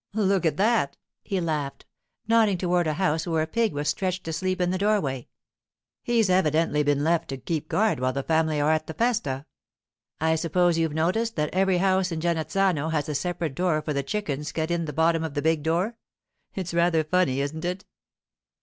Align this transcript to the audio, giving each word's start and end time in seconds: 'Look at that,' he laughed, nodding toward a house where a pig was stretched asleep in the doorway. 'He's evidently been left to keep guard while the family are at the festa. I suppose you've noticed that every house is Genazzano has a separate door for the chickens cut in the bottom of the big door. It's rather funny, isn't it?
'Look 0.15 0.47
at 0.47 0.57
that,' 0.57 0.97
he 1.21 1.39
laughed, 1.39 1.85
nodding 2.27 2.57
toward 2.57 2.87
a 2.87 2.95
house 2.95 3.27
where 3.27 3.43
a 3.43 3.45
pig 3.45 3.71
was 3.71 3.87
stretched 3.87 4.27
asleep 4.27 4.59
in 4.59 4.71
the 4.71 4.79
doorway. 4.79 5.27
'He's 6.01 6.27
evidently 6.27 6.81
been 6.81 7.03
left 7.03 7.27
to 7.27 7.37
keep 7.37 7.69
guard 7.69 7.99
while 7.99 8.11
the 8.11 8.23
family 8.23 8.59
are 8.59 8.71
at 8.71 8.87
the 8.87 8.95
festa. 8.95 9.45
I 10.19 10.33
suppose 10.37 10.79
you've 10.79 10.91
noticed 10.95 11.35
that 11.35 11.53
every 11.53 11.77
house 11.77 12.11
is 12.11 12.17
Genazzano 12.17 12.89
has 12.89 13.09
a 13.09 13.13
separate 13.13 13.53
door 13.53 13.79
for 13.83 13.93
the 13.93 14.01
chickens 14.01 14.51
cut 14.51 14.71
in 14.71 14.85
the 14.85 14.91
bottom 14.93 15.23
of 15.23 15.35
the 15.35 15.41
big 15.43 15.61
door. 15.61 15.97
It's 16.55 16.73
rather 16.73 17.03
funny, 17.03 17.39
isn't 17.39 17.63
it? 17.63 17.85